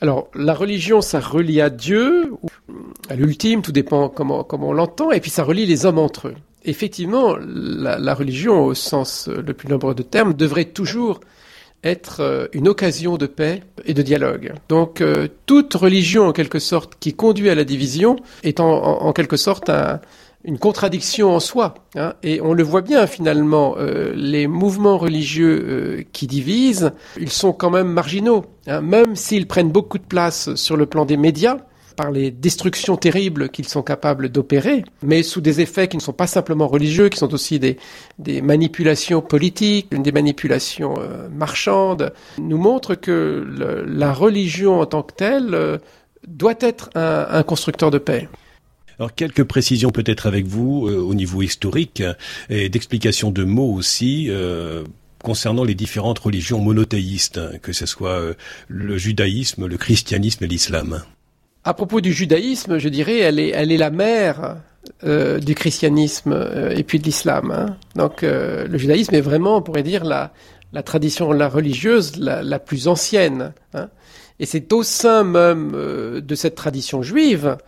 Alors, 0.00 0.28
la 0.34 0.54
religion, 0.54 1.00
ça 1.00 1.18
relie 1.18 1.60
à 1.60 1.70
Dieu, 1.70 2.32
à 3.08 3.16
l'ultime, 3.16 3.62
tout 3.62 3.72
dépend 3.72 4.08
comment, 4.08 4.44
comment 4.44 4.68
on 4.68 4.72
l'entend, 4.72 5.10
et 5.10 5.20
puis 5.20 5.30
ça 5.30 5.42
relie 5.42 5.66
les 5.66 5.86
hommes 5.86 5.98
entre 5.98 6.28
eux. 6.28 6.34
Effectivement, 6.64 7.36
la, 7.40 8.14
religion, 8.14 8.64
au 8.64 8.74
sens 8.74 9.28
le 9.28 9.52
plus 9.54 9.68
nombreux 9.68 9.94
de 9.94 10.02
termes, 10.02 10.34
devrait 10.34 10.66
toujours 10.66 11.20
être 11.84 12.20
euh, 12.20 12.46
une 12.52 12.66
occasion 12.66 13.16
de 13.16 13.26
paix 13.26 13.62
et 13.84 13.94
de 13.94 14.02
dialogue. 14.02 14.52
Donc, 14.68 15.00
euh, 15.00 15.28
toute 15.46 15.74
religion, 15.74 16.26
en 16.26 16.32
quelque 16.32 16.58
sorte, 16.58 16.94
qui 16.98 17.14
conduit 17.14 17.50
à 17.50 17.54
la 17.54 17.64
division, 17.64 18.16
est 18.42 18.60
en 18.60 19.12
quelque 19.12 19.36
sorte 19.36 19.68
un, 19.68 20.00
une 20.44 20.58
contradiction 20.58 21.34
en 21.34 21.40
soi. 21.40 21.74
Hein, 21.96 22.14
et 22.22 22.40
on 22.40 22.52
le 22.52 22.62
voit 22.62 22.82
bien 22.82 23.06
finalement, 23.06 23.74
euh, 23.78 24.12
les 24.14 24.46
mouvements 24.46 24.98
religieux 24.98 25.64
euh, 25.68 26.02
qui 26.12 26.26
divisent, 26.26 26.92
ils 27.18 27.30
sont 27.30 27.52
quand 27.52 27.70
même 27.70 27.88
marginaux, 27.88 28.44
hein, 28.66 28.80
même 28.80 29.16
s'ils 29.16 29.48
prennent 29.48 29.72
beaucoup 29.72 29.98
de 29.98 30.04
place 30.04 30.54
sur 30.54 30.76
le 30.76 30.86
plan 30.86 31.04
des 31.04 31.16
médias 31.16 31.58
par 31.96 32.12
les 32.12 32.30
destructions 32.30 32.96
terribles 32.96 33.48
qu'ils 33.48 33.66
sont 33.66 33.82
capables 33.82 34.28
d'opérer, 34.28 34.84
mais 35.02 35.24
sous 35.24 35.40
des 35.40 35.60
effets 35.60 35.88
qui 35.88 35.96
ne 35.96 36.02
sont 36.02 36.12
pas 36.12 36.28
simplement 36.28 36.68
religieux, 36.68 37.08
qui 37.08 37.18
sont 37.18 37.34
aussi 37.34 37.58
des, 37.58 37.76
manipulations 38.40 39.20
politiques, 39.20 39.90
des 39.90 40.12
manipulations 40.12 40.94
euh, 41.00 41.28
marchandes, 41.28 42.12
nous 42.38 42.58
montrent 42.58 42.94
que 42.94 43.44
la 43.88 44.12
religion 44.12 44.80
en 44.80 44.86
tant 44.86 45.02
que 45.02 45.14
telle 45.14 45.80
doit 46.28 46.54
être 46.60 46.90
un 46.94 47.42
constructeur 47.42 47.90
de 47.90 47.98
paix. 47.98 48.28
Alors 48.98 49.14
quelques 49.14 49.44
précisions 49.44 49.90
peut-être 49.90 50.26
avec 50.26 50.46
vous 50.46 50.88
euh, 50.88 50.96
au 50.96 51.14
niveau 51.14 51.42
historique 51.42 52.02
et 52.50 52.68
d'explication 52.68 53.30
de 53.30 53.44
mots 53.44 53.72
aussi. 53.72 54.26
Euh, 54.28 54.84
concernant 55.24 55.64
les 55.64 55.74
différentes 55.74 56.20
religions 56.20 56.60
monothéistes, 56.60 57.60
que 57.60 57.72
ce 57.72 57.86
soit 57.86 58.20
euh, 58.20 58.34
le 58.68 58.96
judaïsme, 58.98 59.66
le 59.66 59.76
christianisme 59.76 60.44
et 60.44 60.46
l'islam. 60.46 61.02
À 61.64 61.74
propos 61.74 62.00
du 62.00 62.12
judaïsme, 62.12 62.78
je 62.78 62.88
dirais, 62.88 63.18
elle 63.18 63.40
est, 63.40 63.76
la 63.76 63.90
mère 63.90 64.58
du 65.02 65.54
christianisme 65.56 66.48
et 66.70 66.84
puis 66.84 67.00
de 67.00 67.04
l'islam. 67.04 67.50
Hein. 67.50 67.76
Donc 67.96 68.22
le 68.22 68.78
judaïsme 68.78 69.16
est 69.16 69.20
vraiment, 69.20 69.56
on 69.56 69.62
pourrait 69.62 69.82
dire, 69.82 70.04
la, 70.04 70.32
tradition 70.84 71.32
la 71.32 71.48
religieuse 71.48 72.16
la, 72.16 72.44
la 72.44 72.60
plus 72.60 72.86
ancienne. 72.86 73.52
Hein. 73.74 73.88
Et 74.38 74.46
c'est 74.46 74.72
au 74.72 74.84
sein 74.84 75.24
même 75.24 75.72
de 75.72 76.34
cette 76.36 76.54
tradition 76.54 77.02
juive 77.02 77.58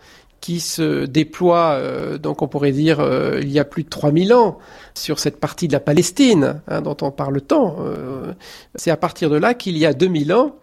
qui 0.41 0.59
se 0.59 1.05
déploie, 1.05 1.75
euh, 1.75 2.17
donc 2.17 2.41
on 2.41 2.47
pourrait 2.47 2.71
dire, 2.71 2.99
euh, 2.99 3.39
il 3.41 3.51
y 3.51 3.59
a 3.59 3.65
plus 3.65 3.83
de 3.83 3.89
3000 3.89 4.33
ans, 4.33 4.57
sur 4.93 5.19
cette 5.19 5.39
partie 5.39 5.67
de 5.67 5.73
la 5.73 5.79
Palestine 5.79 6.61
hein, 6.67 6.81
dont 6.81 6.97
on 7.01 7.11
parle 7.11 7.41
tant. 7.41 7.77
Euh, 7.79 8.33
c'est 8.75 8.91
à 8.91 8.97
partir 8.97 9.29
de 9.29 9.37
là 9.37 9.53
qu'il 9.53 9.77
y 9.77 9.85
a 9.85 9.93
2000 9.93 10.33
ans, 10.33 10.55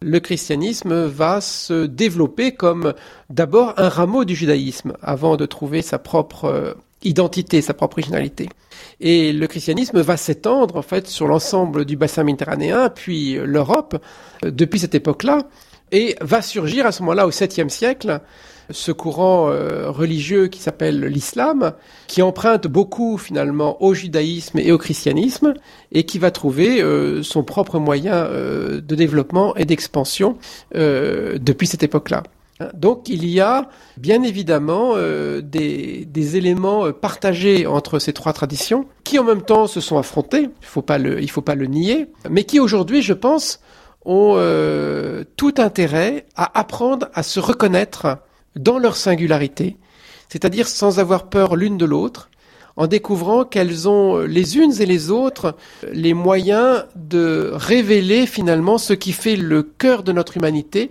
le 0.00 0.20
christianisme 0.20 1.06
va 1.06 1.40
se 1.40 1.86
développer 1.86 2.52
comme 2.52 2.92
d'abord 3.30 3.74
un 3.78 3.88
rameau 3.88 4.24
du 4.24 4.34
judaïsme, 4.34 4.92
avant 5.00 5.36
de 5.36 5.46
trouver 5.46 5.80
sa 5.80 5.98
propre 5.98 6.76
identité, 7.04 7.60
sa 7.60 7.74
propre 7.74 7.94
originalité. 7.94 8.48
Et 9.00 9.32
le 9.32 9.46
christianisme 9.46 10.00
va 10.00 10.16
s'étendre 10.16 10.76
en 10.76 10.82
fait 10.82 11.08
sur 11.08 11.26
l'ensemble 11.26 11.84
du 11.84 11.96
bassin 11.96 12.24
méditerranéen, 12.24 12.90
puis 12.90 13.34
l'Europe 13.34 14.02
euh, 14.44 14.50
depuis 14.50 14.80
cette 14.80 14.94
époque-là, 14.94 15.48
et 15.90 16.16
va 16.20 16.40
surgir 16.40 16.86
à 16.86 16.92
ce 16.92 17.02
moment-là 17.02 17.26
au 17.26 17.30
7e 17.30 17.68
siècle 17.68 18.20
ce 18.72 18.92
courant 18.92 19.48
euh, 19.48 19.90
religieux 19.90 20.48
qui 20.48 20.60
s'appelle 20.60 21.04
l'islam, 21.04 21.72
qui 22.06 22.22
emprunte 22.22 22.66
beaucoup 22.66 23.18
finalement 23.18 23.82
au 23.82 23.94
judaïsme 23.94 24.58
et 24.58 24.72
au 24.72 24.78
christianisme, 24.78 25.54
et 25.92 26.04
qui 26.04 26.18
va 26.18 26.30
trouver 26.30 26.82
euh, 26.82 27.22
son 27.22 27.44
propre 27.44 27.78
moyen 27.78 28.24
de 28.24 28.94
développement 28.94 29.54
et 29.56 29.64
d'expansion 29.64 30.36
depuis 30.74 31.66
cette 31.66 31.82
époque-là. 31.82 32.22
Donc 32.74 33.08
il 33.08 33.26
y 33.26 33.40
a 33.40 33.68
bien 33.96 34.22
évidemment 34.22 34.92
euh, 34.96 35.40
des, 35.40 36.36
éléments 36.36 36.86
euh, 36.86 36.92
partagés 36.92 37.66
entre 37.66 37.98
ces 37.98 38.12
trois 38.12 38.32
traditions 38.32 38.86
qui 39.04 39.18
en 39.18 39.24
même 39.24 39.42
temps 39.42 39.66
se 39.66 39.80
sont 39.80 39.98
affrontés, 39.98 40.42
il 40.42 41.18
il 41.20 41.30
faut 41.30 41.42
pas 41.42 41.54
le 41.54 41.66
nier, 41.66 42.06
mais 42.30 42.44
qui 42.44 42.60
aujourd'hui, 42.60 43.02
je 43.02 43.12
pense, 43.12 43.60
ont 44.04 44.34
euh, 44.36 45.24
tout 45.36 45.54
intérêt 45.58 46.26
à 46.36 46.58
apprendre 46.58 47.08
à 47.14 47.22
se 47.22 47.40
reconnaître 47.40 48.18
dans 48.56 48.78
leur 48.78 48.96
singularité, 48.96 49.76
c'est-à-dire 50.28 50.68
sans 50.68 50.98
avoir 50.98 51.28
peur 51.28 51.56
l'une 51.56 51.78
de 51.78 51.84
l'autre, 51.84 52.30
en 52.76 52.86
découvrant 52.86 53.44
qu'elles 53.44 53.88
ont 53.88 54.18
les 54.18 54.56
unes 54.56 54.80
et 54.80 54.86
les 54.86 55.10
autres 55.10 55.56
les 55.92 56.14
moyens 56.14 56.84
de 56.96 57.50
révéler 57.52 58.26
finalement 58.26 58.78
ce 58.78 58.94
qui 58.94 59.12
fait 59.12 59.36
le 59.36 59.62
cœur 59.62 60.02
de 60.02 60.12
notre 60.12 60.36
humanité, 60.36 60.90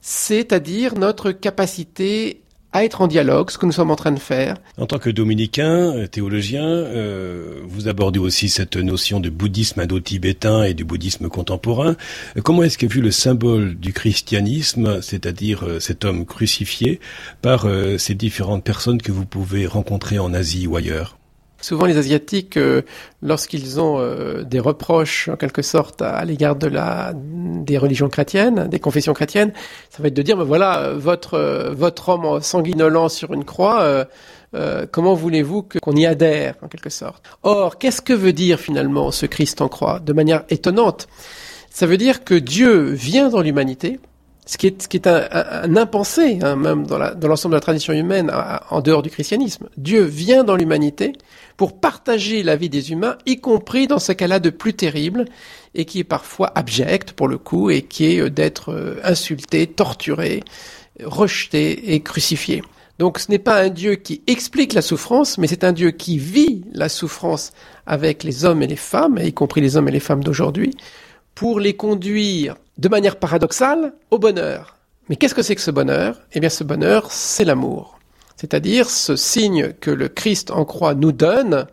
c'est-à-dire 0.00 0.96
notre 0.96 1.30
capacité 1.30 2.42
à 2.72 2.84
être 2.84 3.00
en 3.00 3.06
dialogue, 3.06 3.50
ce 3.50 3.58
que 3.58 3.66
nous 3.66 3.72
sommes 3.72 3.90
en 3.90 3.96
train 3.96 4.12
de 4.12 4.18
faire. 4.18 4.56
En 4.78 4.86
tant 4.86 4.98
que 4.98 5.10
dominicain, 5.10 5.92
euh, 5.96 6.06
théologien, 6.06 6.64
euh, 6.64 7.60
vous 7.66 7.88
abordez 7.88 8.18
aussi 8.18 8.48
cette 8.48 8.76
notion 8.76 9.20
de 9.20 9.28
bouddhisme 9.28 9.80
indo-tibétain 9.80 10.64
et 10.64 10.74
du 10.74 10.84
bouddhisme 10.84 11.28
contemporain. 11.28 11.96
Comment 12.42 12.62
est-ce 12.62 12.78
qu'est 12.78 12.86
vu 12.92 13.00
le 13.00 13.10
symbole 13.10 13.74
du 13.74 13.92
christianisme, 13.92 15.02
c'est-à-dire 15.02 15.64
euh, 15.64 15.80
cet 15.80 16.04
homme 16.04 16.24
crucifié, 16.24 17.00
par 17.42 17.66
ces 17.98 18.14
différentes 18.14 18.64
personnes 18.64 19.00
que 19.00 19.12
vous 19.12 19.24
pouvez 19.24 19.66
rencontrer 19.66 20.18
en 20.18 20.34
Asie 20.34 20.66
ou 20.66 20.76
ailleurs? 20.76 21.19
Souvent, 21.60 21.86
les 21.86 21.98
Asiatiques, 21.98 22.56
euh, 22.56 22.82
lorsqu'ils 23.22 23.80
ont 23.80 23.98
euh, 23.98 24.42
des 24.42 24.60
reproches, 24.60 25.28
en 25.28 25.36
quelque 25.36 25.62
sorte, 25.62 26.02
à, 26.02 26.24
l'égard 26.24 26.56
de 26.56 26.66
la 26.66 27.12
des 27.14 27.78
religions 27.78 28.08
chrétiennes, 28.08 28.68
des 28.68 28.80
confessions 28.80 29.12
chrétiennes, 29.12 29.52
ça 29.90 30.02
va 30.02 30.08
être 30.08 30.14
de 30.14 30.22
dire, 30.22 30.36
ben 30.36 30.44
voilà, 30.44 30.92
votre 30.94 31.70
votre 31.72 32.08
homme 32.08 32.40
sanguinolent 32.40 33.08
sur 33.08 33.32
une 33.32 33.44
croix, 33.44 34.06
euh, 34.54 34.86
comment 34.90 35.14
voulez-vous 35.14 35.66
qu'on 35.82 35.92
y 35.92 36.06
adhère, 36.06 36.54
en 36.62 36.68
quelque 36.68 36.90
sorte? 36.90 37.24
Or, 37.42 37.78
qu'est-ce 37.78 38.02
que 38.02 38.12
veut 38.12 38.32
dire 38.32 38.58
finalement 38.58 39.10
ce 39.10 39.26
Christ 39.26 39.60
en 39.60 39.68
croix? 39.68 40.00
De 40.00 40.12
manière 40.12 40.44
étonnante, 40.48 41.08
ça 41.70 41.86
veut 41.86 41.96
dire 41.96 42.24
que 42.24 42.34
Dieu 42.34 42.90
vient 42.90 43.28
dans 43.28 43.42
l'humanité, 43.42 44.00
ce 44.46 44.56
qui 44.58 44.66
est, 44.66 45.06
un, 45.06 45.76
impensé, 45.76 46.38
hein, 46.42 46.56
même 46.56 46.86
dans 46.86 46.98
l'ensemble 47.28 47.52
de 47.52 47.56
la 47.56 47.60
tradition 47.60 47.92
humaine, 47.92 48.32
en 48.70 48.80
dehors 48.80 49.02
du 49.02 49.10
christianisme. 49.10 49.68
Dieu 49.76 50.02
vient 50.02 50.44
dans 50.44 50.56
l'humanité 50.56 51.12
pour 51.56 51.78
partager 51.78 52.42
la 52.42 52.56
vie 52.56 52.68
des 52.68 52.90
humains, 52.90 53.16
y 53.26 53.38
compris 53.40 53.86
dans 53.86 53.98
ce 53.98 54.12
cas-là 54.12 54.40
de 54.40 54.50
plus 54.50 54.74
terrible, 54.74 55.26
et 55.74 55.84
qui 55.84 56.00
est 56.00 56.04
parfois 56.04 56.50
abject 56.54 57.12
pour 57.12 57.28
le 57.28 57.38
coup, 57.38 57.70
et 57.70 57.82
qui 57.82 58.06
est 58.06 58.20
euh, 58.20 58.30
d'être 58.30 58.72
euh, 58.72 58.96
insulté, 59.04 59.66
torturé, 59.66 60.42
rejeté 61.04 61.94
et 61.94 62.00
crucifié. 62.00 62.62
Donc 62.98 63.18
ce 63.18 63.30
n'est 63.30 63.38
pas 63.38 63.62
un 63.62 63.70
Dieu 63.70 63.94
qui 63.94 64.22
explique 64.26 64.74
la 64.74 64.82
souffrance, 64.82 65.38
mais 65.38 65.46
c'est 65.46 65.64
un 65.64 65.72
Dieu 65.72 65.90
qui 65.90 66.18
vit 66.18 66.64
la 66.72 66.88
souffrance 66.88 67.52
avec 67.86 68.24
les 68.24 68.44
hommes 68.44 68.62
et 68.62 68.66
les 68.66 68.76
femmes, 68.76 69.18
y 69.22 69.32
compris 69.32 69.60
les 69.60 69.76
hommes 69.76 69.88
et 69.88 69.92
les 69.92 70.00
femmes 70.00 70.22
d'aujourd'hui, 70.22 70.76
pour 71.34 71.60
les 71.60 71.74
conduire 71.74 72.56
de 72.80 72.88
manière 72.88 73.16
paradoxale 73.16 73.92
au 74.10 74.18
bonheur. 74.18 74.76
Mais 75.08 75.16
qu'est-ce 75.16 75.34
que 75.34 75.42
c'est 75.42 75.54
que 75.54 75.60
ce 75.60 75.70
bonheur? 75.70 76.20
Eh 76.32 76.40
bien 76.40 76.50
ce 76.50 76.64
bonheur, 76.64 77.12
c'est 77.12 77.44
l'amour 77.44 78.00
c'est-à-dire 78.40 78.88
ce 78.88 79.16
signe 79.16 79.74
que 79.82 79.90
le 79.90 80.08
Christ 80.08 80.50
en 80.50 80.64
croix 80.64 80.94
nous 80.94 81.12
donne, 81.12 81.66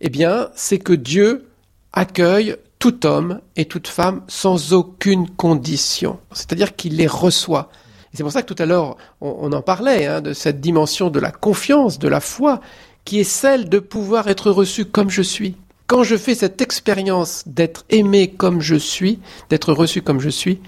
eh 0.00 0.08
bien, 0.08 0.48
c'est 0.56 0.80
que 0.80 0.92
Dieu 0.92 1.46
accueille 1.92 2.56
tout 2.80 3.06
homme 3.06 3.40
et 3.54 3.66
toute 3.66 3.86
femme 3.86 4.22
sans 4.26 4.72
aucune 4.72 5.30
condition. 5.30 6.18
C'est-à-dire 6.32 6.74
qu'il 6.74 6.96
les 6.96 7.06
reçoit. 7.06 7.70
C'est 8.12 8.24
pour 8.24 8.32
ça 8.32 8.42
que 8.42 8.52
tout 8.52 8.60
à 8.60 8.66
l'heure, 8.66 8.96
on, 9.20 9.52
en 9.52 9.62
parlait, 9.62 10.06
hein, 10.06 10.20
de 10.20 10.32
cette 10.32 10.60
dimension 10.60 11.10
de 11.10 11.20
la 11.20 11.30
confiance, 11.30 12.00
de 12.00 12.08
la 12.08 12.18
foi, 12.18 12.60
qui 13.04 13.20
est 13.20 13.24
celle 13.24 13.68
de 13.68 13.78
pouvoir 13.78 14.26
être 14.26 14.50
reçu 14.50 14.86
comme 14.86 15.10
je 15.10 15.22
suis. 15.22 15.54
Quand 15.90 16.04
je 16.04 16.16
fais 16.16 16.36
cette 16.36 16.62
expérience 16.62 17.42
d'être 17.46 17.84
aimé 17.90 18.28
comme 18.30 18.60
je 18.60 18.76
suis, 18.76 19.18
d'être 19.48 19.72
reçu 19.72 20.02
comme 20.02 20.20
je 20.20 20.28
suis, 20.28 20.60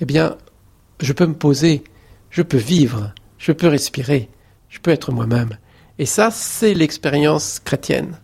eh 0.00 0.06
bien, 0.06 0.38
je 1.00 1.12
peux 1.12 1.26
me 1.26 1.34
poser, 1.34 1.84
je 2.30 2.40
peux 2.40 2.56
vivre, 2.56 3.12
je 3.36 3.52
peux 3.52 3.66
respirer, 3.66 4.30
je 4.70 4.78
peux 4.78 4.90
être 4.90 5.12
moi-même. 5.12 5.58
Et 5.98 6.06
ça, 6.06 6.30
c'est 6.30 6.72
l'expérience 6.72 7.60
chrétienne. 7.62 8.16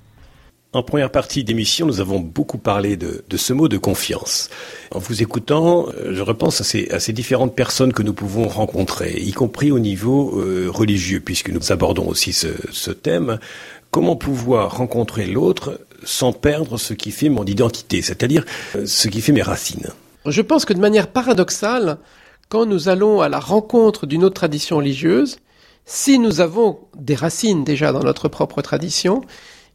En 0.73 0.83
première 0.83 1.11
partie 1.11 1.45
d'émission, 1.45 1.85
nous 1.85 2.01
avons 2.01 2.21
beaucoup 2.21 2.57
parlé 2.57 2.97
de, 2.97 3.23
ce 3.37 3.53
mot 3.53 3.69
de 3.69 3.77
confiance. 3.77 4.49
En 4.93 4.99
vous 4.99 5.23
écoutant, 5.23 5.89
euh, 5.89 6.15
je 6.15 6.23
repense 6.23 6.63
à 6.63 6.65
ces, 7.01 7.13
différentes 7.13 7.55
personnes 7.55 7.93
que 7.93 8.03
nous 8.03 8.15
pouvons 8.15 8.49
rencontrer, 8.49 9.15
y 9.21 9.33
compris 9.33 9.71
au 9.71 9.79
niveau 9.79 10.41
euh, 10.41 10.69
religieux, 10.71 11.21
puisque 11.21 11.51
nous 11.51 11.71
abordons 11.71 12.09
aussi 12.09 12.33
ce, 12.33 12.91
thème. 12.93 13.41
Comment 13.91 14.17
pouvoir 14.17 14.79
rencontrer 14.79 15.27
l'autre 15.27 15.81
sans 16.07 16.33
perdre 16.33 16.79
ce 16.79 16.95
qui 16.95 17.11
fait 17.11 17.29
mon 17.29 17.45
identité, 17.45 18.01
c'est-à-dire 18.01 18.45
euh, 18.75 18.87
ce 18.87 19.09
qui 19.09 19.21
fait 19.21 19.33
mes 19.33 19.43
racines 19.43 19.91
Je 20.25 20.43
pense 20.43 20.65
que 20.65 20.73
de 20.73 20.81
manière 20.81 21.09
paradoxale, 21.09 21.99
quand 22.49 22.65
nous 22.65 22.89
allons 22.89 23.21
à 23.21 23.29
la 23.29 23.41
rencontre 23.41 24.07
d'une 24.07 24.25
autre 24.25 24.35
tradition 24.35 24.77
religieuse, 24.77 25.39
si 25.85 26.19
nous 26.19 26.41
avons 26.41 26.81
des 26.97 27.15
racines 27.15 27.65
déjà 27.65 27.93
dans 27.93 28.03
notre 28.03 28.29
propre 28.29 28.63
tradition, 28.63 29.21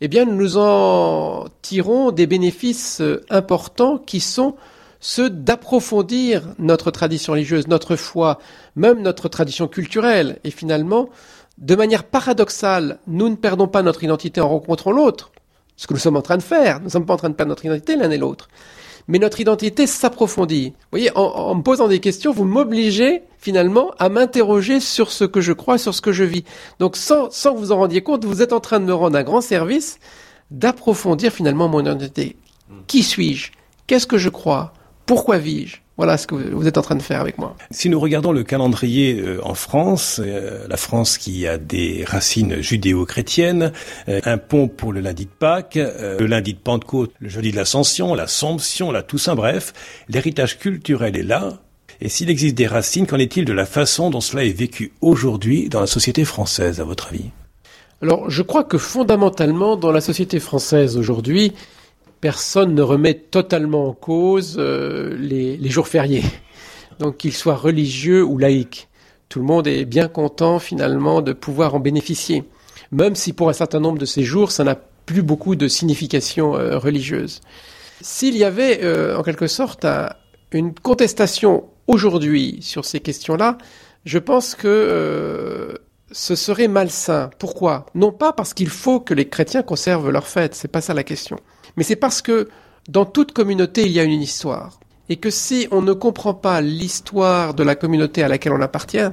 eh 0.01 0.07
bien 0.07 0.25
nous 0.25 0.57
en 0.57 1.45
tirons 1.61 2.11
des 2.11 2.27
bénéfices 2.27 3.01
euh, 3.01 3.23
importants 3.29 3.97
qui 3.97 4.19
sont 4.19 4.55
ceux 4.99 5.29
d'approfondir 5.29 6.43
notre 6.59 6.91
tradition 6.91 7.33
religieuse, 7.33 7.67
notre 7.67 7.95
foi, 7.95 8.39
même 8.75 9.01
notre 9.01 9.29
tradition 9.29 9.67
culturelle. 9.67 10.37
Et 10.43 10.51
finalement, 10.51 11.09
de 11.57 11.75
manière 11.75 12.03
paradoxale, 12.03 12.99
nous 13.07 13.27
ne 13.29 13.35
perdons 13.35 13.67
pas 13.67 13.81
notre 13.81 14.03
identité 14.03 14.41
en 14.41 14.49
rencontrant 14.49 14.91
l'autre, 14.91 15.31
ce 15.81 15.87
que 15.87 15.93
nous 15.93 15.99
sommes 15.99 16.15
en 16.15 16.21
train 16.21 16.37
de 16.37 16.43
faire. 16.43 16.77
Nous 16.77 16.85
ne 16.85 16.89
sommes 16.91 17.07
pas 17.07 17.15
en 17.15 17.17
train 17.17 17.29
de 17.29 17.33
perdre 17.33 17.49
notre 17.49 17.65
identité 17.65 17.95
l'un 17.95 18.11
et 18.11 18.17
l'autre 18.19 18.47
mais 19.07 19.17
notre 19.17 19.41
identité 19.41 19.87
s'approfondit. 19.87 20.69
Vous 20.69 20.87
voyez, 20.91 21.11
en, 21.15 21.55
me 21.55 21.63
posant 21.63 21.87
des 21.87 21.99
questions, 21.99 22.31
vous 22.31 22.45
m'obligez 22.45 23.23
finalement 23.39 23.91
à 23.97 24.09
m'interroger 24.09 24.79
sur 24.79 25.11
ce 25.11 25.23
que 25.23 25.41
je 25.41 25.53
crois, 25.53 25.79
sur 25.79 25.95
ce 25.95 26.01
que 26.01 26.11
je 26.11 26.23
vis. 26.23 26.43
Donc 26.77 26.95
sans, 26.95 27.31
sans 27.31 27.55
que 27.55 27.57
vous 27.57 27.71
en 27.71 27.77
rendiez 27.77 28.03
compte, 28.03 28.23
vous 28.23 28.43
êtes 28.43 28.53
en 28.53 28.59
train 28.59 28.79
de 28.79 28.85
me 28.85 28.93
rendre 28.93 29.17
un 29.17 29.23
grand 29.23 29.41
service 29.41 29.97
d'approfondir 30.51 31.33
finalement 31.33 31.67
mon 31.67 31.81
identité. 31.81 32.37
Qui 32.85 33.01
suis-je? 33.01 33.51
Qu'est-ce 33.87 34.07
que 34.07 34.19
je 34.19 34.29
crois? 34.29 34.73
Pourquoi 35.07 35.39
vis-je? 35.39 35.80
Voilà 35.97 36.17
ce 36.17 36.25
que 36.25 36.35
vous 36.35 36.67
êtes 36.67 36.77
en 36.77 36.81
train 36.81 36.95
de 36.95 37.01
faire 37.01 37.21
avec 37.21 37.37
moi. 37.37 37.55
Si 37.69 37.89
nous 37.89 37.99
regardons 37.99 38.31
le 38.31 38.43
calendrier 38.43 39.19
euh, 39.19 39.39
en 39.45 39.53
France, 39.53 40.19
euh, 40.23 40.65
la 40.67 40.77
France 40.77 41.17
qui 41.17 41.45
a 41.45 41.57
des 41.57 42.05
racines 42.07 42.61
judéo-chrétiennes, 42.61 43.71
euh, 44.07 44.21
un 44.25 44.37
pont 44.37 44.67
pour 44.67 44.93
le 44.93 45.01
lundi 45.01 45.25
de 45.25 45.31
Pâques, 45.31 45.75
le 45.77 46.25
lundi 46.25 46.53
de 46.53 46.59
Pentecôte, 46.59 47.11
le 47.19 47.29
jeudi 47.29 47.51
de 47.51 47.57
l'Ascension, 47.57 48.15
l'Assomption, 48.15 48.91
la 48.91 49.03
Toussaint, 49.03 49.35
bref, 49.35 49.73
l'héritage 50.09 50.57
culturel 50.57 51.17
est 51.17 51.23
là. 51.23 51.59
Et 51.99 52.09
s'il 52.09 52.29
existe 52.29 52.55
des 52.55 52.67
racines, 52.67 53.05
qu'en 53.05 53.19
est-il 53.19 53.45
de 53.45 53.53
la 53.53 53.65
façon 53.65 54.09
dont 54.09 54.21
cela 54.21 54.43
est 54.43 54.57
vécu 54.57 54.93
aujourd'hui 55.01 55.69
dans 55.69 55.81
la 55.81 55.87
société 55.87 56.25
française, 56.25 56.79
à 56.79 56.83
votre 56.83 57.09
avis? 57.09 57.29
Alors, 58.01 58.31
je 58.31 58.41
crois 58.41 58.63
que 58.63 58.79
fondamentalement, 58.79 59.75
dans 59.75 59.91
la 59.91 60.01
société 60.01 60.39
française 60.39 60.97
aujourd'hui, 60.97 61.53
personne 62.21 62.75
ne 62.75 62.83
remet 62.83 63.15
totalement 63.15 63.89
en 63.89 63.93
cause 63.93 64.55
euh, 64.59 65.17
les, 65.17 65.69
jours 65.69 65.87
fériés, 65.87 66.23
donc 66.99 67.17
qu'ils 67.17 67.33
soient 67.33 67.55
religieux 67.55 68.23
ou 68.23 68.37
laïcs. 68.37 68.87
Tout 69.27 69.39
le 69.39 69.45
monde 69.45 69.67
est 69.67 69.85
bien 69.85 70.07
content 70.07 70.59
finalement 70.59 71.21
de 71.21 71.33
pouvoir 71.33 71.73
en 71.73 71.79
bénéficier, 71.79 72.43
même 72.91 73.15
si 73.15 73.33
pour 73.33 73.49
un 73.49 73.53
certain 73.53 73.79
nombre 73.79 73.97
de 73.97 74.05
ces 74.05 74.23
jours, 74.23 74.51
ça 74.51 74.63
n'a 74.63 74.75
plus 74.75 75.23
beaucoup 75.23 75.55
de 75.55 75.67
signification 75.67 76.55
euh, 76.55 76.77
religieuse. 76.77 77.41
S'il 78.01 78.37
y 78.37 78.43
avait 78.43 78.83
euh, 78.83 79.17
en 79.17 79.23
quelque 79.23 79.47
sorte 79.47 79.85
une 80.51 80.73
contestation 80.73 81.65
aujourd'hui 81.87 82.59
sur 82.61 82.85
ces 82.85 82.99
questions-là, 82.99 83.57
je 84.05 84.19
pense 84.19 84.53
que 84.55 85.79
ce 86.11 86.35
serait 86.35 86.67
malsain. 86.67 87.29
Pourquoi? 87.39 87.85
Non 87.95 88.11
pas 88.11 88.33
parce 88.33 88.53
qu'il 88.53 88.69
faut 88.69 88.99
que 88.99 89.13
les 89.13 89.27
chrétiens 89.27 89.63
conservent 89.63 90.09
leur 90.09 90.27
fête, 90.27 90.55
c'est 90.55 90.67
pas 90.67 90.81
ça 90.81 90.93
la 90.93 91.03
question 91.03 91.37
mais 91.77 91.83
c'est 91.83 91.95
parce 91.95 92.21
que 92.21 92.49
dans 92.89 93.05
toute 93.05 93.31
communauté, 93.31 93.83
il 93.83 93.91
y 93.91 93.99
a 93.99 94.03
une 94.03 94.21
histoire. 94.21 94.79
Et 95.09 95.17
que 95.17 95.29
si 95.29 95.67
on 95.71 95.81
ne 95.81 95.93
comprend 95.93 96.33
pas 96.33 96.61
l'histoire 96.61 97.53
de 97.53 97.63
la 97.63 97.75
communauté 97.75 98.23
à 98.23 98.27
laquelle 98.27 98.53
on 98.53 98.61
appartient, 98.61 99.09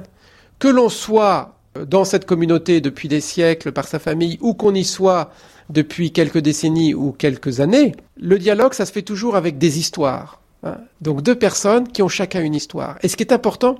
que 0.59 0.67
l'on 0.67 0.89
soit 0.89 1.55
dans 1.87 2.05
cette 2.05 2.25
communauté 2.25 2.81
depuis 2.81 3.07
des 3.07 3.21
siècles 3.21 3.71
par 3.71 3.87
sa 3.87 3.99
famille 3.99 4.37
ou 4.41 4.53
qu'on 4.53 4.73
y 4.73 4.83
soit 4.83 5.31
depuis 5.69 6.11
quelques 6.11 6.39
décennies 6.39 6.93
ou 6.93 7.11
quelques 7.11 7.59
années, 7.59 7.93
le 8.17 8.39
dialogue, 8.39 8.73
ça 8.73 8.85
se 8.85 8.91
fait 8.91 9.03
toujours 9.03 9.35
avec 9.35 9.57
des 9.57 9.77
histoires. 9.77 10.41
Hein. 10.63 10.77
Donc 11.01 11.21
deux 11.21 11.35
personnes 11.35 11.87
qui 11.87 12.01
ont 12.01 12.07
chacun 12.07 12.41
une 12.41 12.55
histoire. 12.55 12.97
Et 13.03 13.07
ce 13.07 13.15
qui 13.15 13.23
est 13.23 13.33
important, 13.33 13.77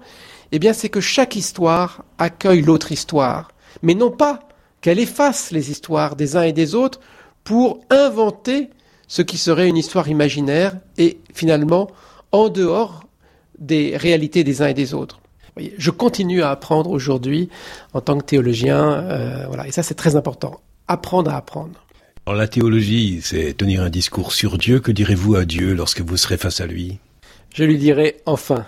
eh 0.51 0.59
bien, 0.59 0.73
c'est 0.73 0.89
que 0.89 1.01
chaque 1.01 1.35
histoire 1.35 2.03
accueille 2.17 2.61
l'autre 2.61 2.91
histoire. 2.91 3.51
Mais 3.81 3.95
non 3.95 4.11
pas 4.11 4.39
qu'elle 4.81 4.99
efface 4.99 5.51
les 5.51 5.71
histoires 5.71 6.15
des 6.15 6.37
uns 6.37 6.43
et 6.43 6.53
des 6.53 6.75
autres 6.75 6.99
pour 7.49 7.79
inventer 7.89 8.69
ce 9.07 9.23
qui 9.23 9.39
serait 9.39 9.67
une 9.67 9.75
histoire 9.75 10.07
imaginaire 10.07 10.77
et 10.99 11.17
finalement 11.33 11.89
en 12.31 12.47
dehors 12.47 13.05
des 13.57 13.97
réalités 13.97 14.43
des 14.43 14.61
uns 14.61 14.67
et 14.67 14.75
des 14.75 14.93
autres. 14.93 15.19
Je 15.57 15.89
continue 15.89 16.43
à 16.43 16.51
apprendre 16.51 16.91
aujourd'hui 16.91 17.49
en 17.93 18.01
tant 18.01 18.19
que 18.19 18.23
théologien, 18.23 18.93
euh, 18.93 19.45
voilà, 19.47 19.67
et 19.67 19.71
ça 19.71 19.81
c'est 19.81 19.95
très 19.95 20.15
important. 20.15 20.59
Apprendre 20.87 21.31
à 21.31 21.37
apprendre. 21.37 21.83
Alors, 22.27 22.37
la 22.37 22.47
théologie, 22.47 23.21
c'est 23.23 23.55
tenir 23.57 23.81
un 23.81 23.89
discours 23.89 24.31
sur 24.31 24.59
Dieu. 24.59 24.79
Que 24.79 24.91
direz-vous 24.91 25.35
à 25.35 25.45
Dieu 25.45 25.73
lorsque 25.73 26.01
vous 26.01 26.17
serez 26.17 26.37
face 26.37 26.61
à 26.61 26.67
lui? 26.67 26.99
Je 27.55 27.63
lui 27.63 27.79
dirai 27.79 28.17
enfin. 28.27 28.67